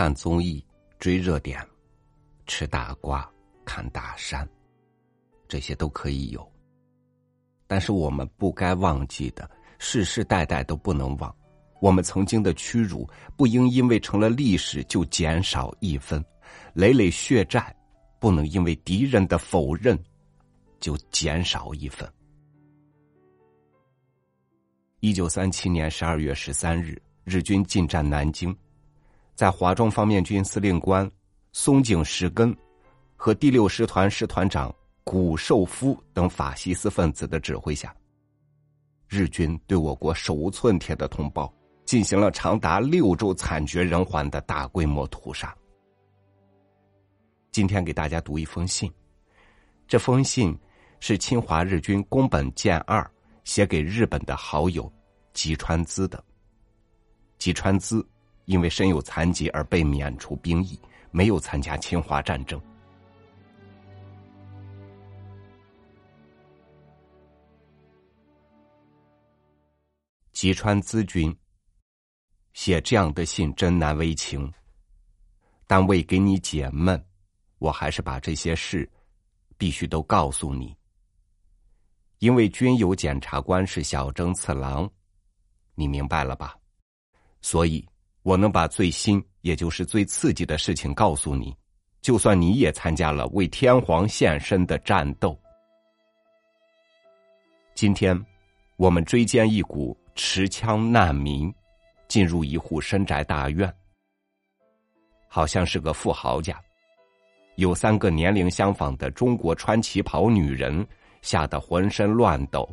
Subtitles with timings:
[0.00, 0.64] 看综艺、
[0.98, 1.62] 追热点、
[2.46, 3.30] 吃大瓜、
[3.66, 4.48] 看大山，
[5.46, 6.50] 这些都可以有。
[7.66, 9.46] 但是我们不该忘记的，
[9.78, 11.36] 世世代代都不能忘。
[11.82, 16.18] 我们曾经的屈辱，不应因为成了历史就减少一分；
[16.72, 17.76] 累累血债，
[18.18, 20.02] 不能因为敌人的否认
[20.78, 22.10] 就减少一分。
[25.00, 28.56] 一九三七年十二月十三日，日军进占南京，
[29.40, 31.10] 在华中方面军司令官
[31.50, 32.54] 松井石根
[33.16, 34.70] 和第六师团师团长
[35.02, 37.96] 谷寿夫等法西斯分子的指挥下，
[39.08, 41.50] 日军对我国手无寸铁的同胞
[41.86, 45.56] 进行了长达六周惨绝人寰的大规模屠杀。
[47.50, 48.92] 今天给大家读一封信，
[49.88, 50.54] 这封信
[51.00, 53.10] 是侵华日军宫本健二。
[53.44, 54.92] 写给日本的好友
[55.32, 56.22] 吉川滋的。
[57.38, 58.06] 吉川滋
[58.50, 60.76] 因为身有残疾而被免除兵役，
[61.12, 62.60] 没有参加侵华战争。
[70.32, 71.32] 吉川滋君
[72.52, 74.52] 写这样的信真难为情，
[75.68, 77.00] 但为给你解闷，
[77.58, 78.90] 我还是把这些事
[79.56, 80.76] 必须都告诉你。
[82.18, 84.90] 因为军有检察官是小征次郎，
[85.76, 86.58] 你明白了吧？
[87.42, 87.88] 所以
[88.22, 91.56] 我能把最新，也就是最刺激的事情告诉你，
[92.00, 95.38] 就算你也参加了为天皇献身的战斗。
[97.74, 98.18] 今天，
[98.76, 101.52] 我们追歼一股持枪难民，
[102.08, 103.72] 进入一户深宅大院，
[105.28, 106.60] 好像是个富豪家，
[107.56, 110.86] 有三个年龄相仿的中国穿旗袍女人。
[111.22, 112.66] 吓得浑身乱抖，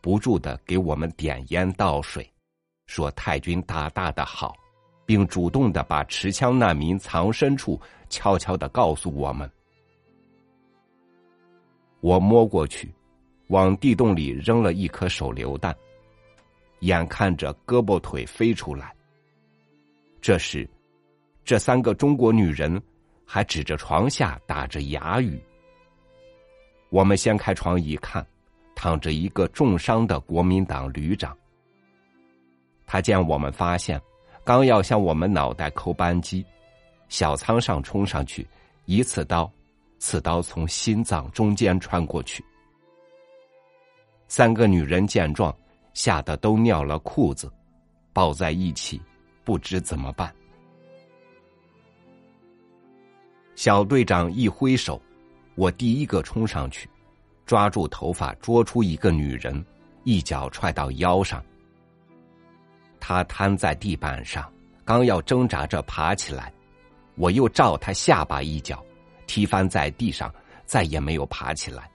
[0.00, 2.28] 不住的给我们点烟倒水，
[2.86, 4.56] 说太君大大的好，
[5.04, 9.50] 并主动的把持枪难民藏身处悄悄的告诉我们。
[12.00, 12.92] 我摸过去，
[13.48, 15.74] 往地洞里扔了一颗手榴弹，
[16.80, 18.92] 眼看着胳膊腿飞出来。
[20.20, 20.68] 这时，
[21.44, 22.80] 这三个中国女人
[23.24, 25.40] 还指着床下打着哑语。
[26.90, 28.24] 我们掀开床一看，
[28.74, 31.36] 躺着一个重伤的国民党旅长。
[32.84, 34.00] 他见我们发现，
[34.44, 36.44] 刚要向我们脑袋扣扳机，
[37.08, 38.46] 小仓上冲上去，
[38.86, 39.50] 一刺刀，
[39.98, 42.44] 刺刀从心脏中间穿过去。
[44.26, 45.54] 三个女人见状，
[45.94, 47.52] 吓得都尿了裤子，
[48.12, 49.00] 抱在一起，
[49.44, 50.34] 不知怎么办。
[53.54, 55.00] 小队长一挥手。
[55.54, 56.88] 我第一个冲上去，
[57.44, 59.62] 抓住头发，捉出一个女人，
[60.02, 61.44] 一脚踹到腰上。
[63.04, 64.48] 他瘫在地板上，
[64.84, 66.52] 刚要挣扎着爬起来，
[67.16, 68.80] 我又照他下巴一脚，
[69.26, 70.32] 踢翻在地上，
[70.64, 71.90] 再也没有爬起来。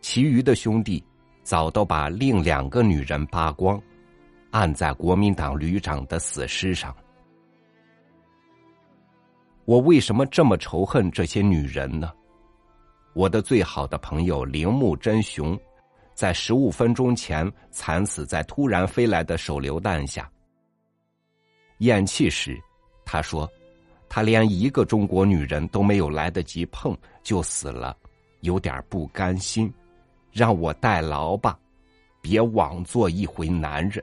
[0.00, 1.04] 其余的兄弟
[1.42, 3.78] 早都把另两个女人扒光，
[4.50, 6.96] 按在国民党旅长的死尸上。
[9.66, 12.10] 我为什么这么仇恨这些女人呢？
[13.12, 15.60] 我的最好的朋友铃木真雄，
[16.14, 20.30] 在十五分钟前惨死在突然飞来的手榴弹下。
[21.78, 22.60] 咽气时，
[23.04, 23.50] 他说
[24.08, 27.96] ：“他连一个中国女人都没有来得及碰就死了，
[28.40, 29.72] 有点不甘心，
[30.30, 31.58] 让我代劳吧，
[32.20, 34.02] 别枉做一回男人。”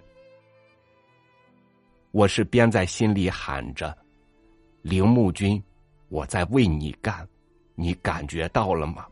[2.12, 3.96] 我是边在心里喊着。
[4.82, 5.62] 铃木君，
[6.08, 7.28] 我在为你干，
[7.76, 9.06] 你感觉到了吗？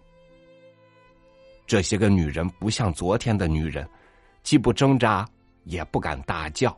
[1.67, 3.87] 这些个女人不像昨天的女人，
[4.41, 5.27] 既不挣扎，
[5.65, 6.75] 也不敢大叫，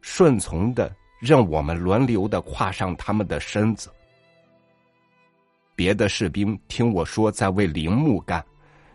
[0.00, 3.90] 顺从的任我们轮流的跨上他们的身子。
[5.74, 8.44] 别的士兵听我说在为铃木干，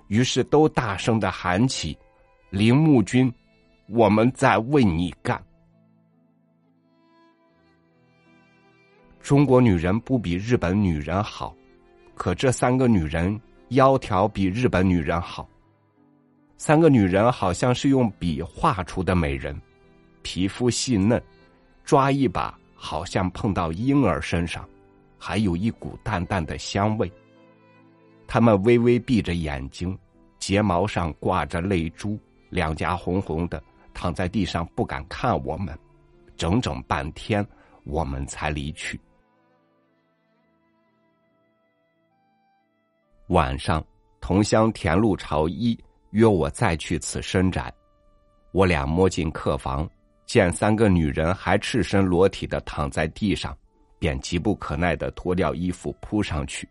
[0.07, 1.97] 于是都大声的喊起
[2.49, 3.31] ：“铃木君，
[3.87, 5.43] 我们在为你干。”
[9.19, 11.53] 中国女人不比日本女人好，
[12.13, 13.37] 可这三个女人
[13.69, 15.47] 窈窕比日本女人好。
[16.57, 19.59] 三个女人好像是用笔画出的美人，
[20.21, 21.21] 皮肤细嫩，
[21.83, 24.67] 抓一把好像碰到婴儿身上，
[25.17, 27.11] 还有一股淡淡的香味。
[28.25, 29.97] 她们微微闭着眼睛，
[30.39, 32.17] 睫毛上挂着泪珠，
[32.49, 33.61] 两颊红红的，
[33.93, 35.77] 躺在地上不敢看我们，
[36.37, 37.45] 整整半天，
[37.83, 38.99] 我们才离去。
[43.29, 43.83] 晚上，
[44.21, 45.77] 同乡田路朝一
[46.11, 47.73] 约我再去此深宅。
[48.51, 49.89] 我俩摸进客房，
[50.27, 53.57] 见三个女人还赤身裸体的躺在地上，
[53.97, 56.69] 便急不可耐的脱掉衣服扑上去。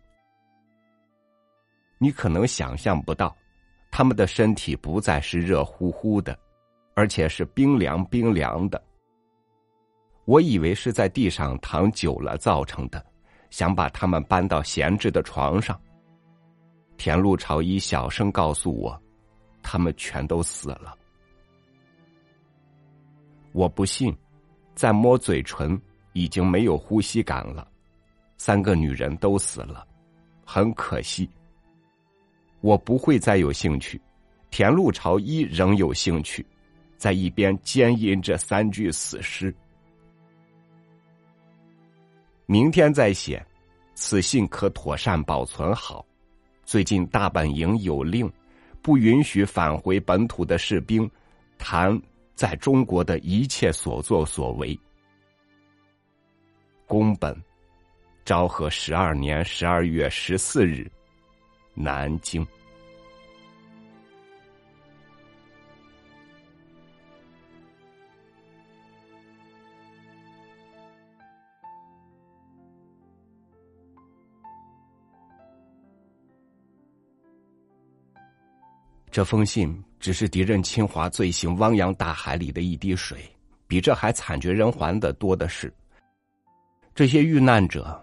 [1.97, 3.35] 你可能想象不到，
[3.91, 6.37] 他们的身体不再是热乎乎的，
[6.95, 8.81] 而且是冰凉冰凉的。
[10.23, 13.05] 我以为是在地上躺久了造成的，
[13.49, 15.77] 想把他们搬到闲置的床上。
[16.97, 18.99] 田路朝一小声告诉我，
[19.61, 20.97] 他们全都死了。
[23.51, 24.15] 我不信，
[24.73, 25.79] 再摸嘴唇，
[26.13, 27.67] 已经没有呼吸感了。
[28.37, 29.87] 三个女人都死了，
[30.45, 31.29] 很可惜。
[32.61, 34.01] 我不会再有兴趣。
[34.49, 36.45] 田路朝一仍有兴趣，
[36.97, 39.53] 在一边奸淫这三具死尸。
[42.45, 43.45] 明天再写，
[43.95, 46.05] 此信可妥善保存好。
[46.65, 48.29] 最近大本营有令，
[48.81, 51.09] 不允许返回本土的士兵
[51.57, 51.99] 谈
[52.33, 54.77] 在中国的一切所作所为。
[56.87, 57.35] 宫本，
[58.25, 60.89] 昭和十二年十二月十四日，
[61.73, 62.45] 南京。
[79.15, 83.17] 这封信只是敌人侵华罪行汪洋大海里的一滴水，
[83.65, 85.73] 比这还惨绝人寰的多的是。
[86.93, 87.97] 这些遇难者，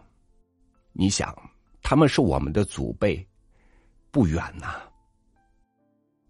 [0.95, 1.37] 你想，
[1.83, 3.23] 他们是我们的祖辈，
[4.11, 4.77] 不远呐。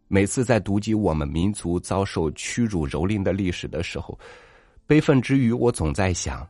[0.08, 4.18] 每次在读及我们民族遭受屈辱蹂躏的历史的时候，
[4.84, 6.44] 悲愤之余，我总在想，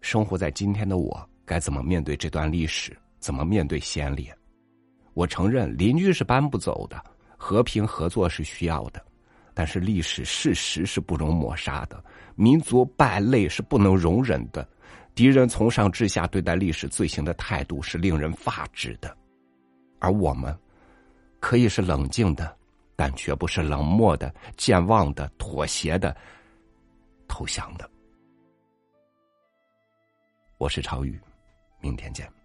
[0.00, 4.34] 生活在今天的我该怎么面对这段历史，怎么面对先烈？
[5.12, 6.98] 我承认，邻居是搬不走的。
[7.46, 9.00] 和平合作是需要的，
[9.54, 12.04] 但是历史事实是不容抹杀的，
[12.34, 14.68] 民族败类是不能容忍的，
[15.14, 19.16] 敌人从上至下对待历史罪行的态度是令人发指的，
[20.00, 20.52] 而我们
[21.38, 22.52] 可以是冷静的，
[22.96, 26.16] 但绝不是冷漠的、健忘的、妥协的、
[27.28, 27.88] 投降的。
[30.58, 31.16] 我是超宇，
[31.80, 32.35] 明天见。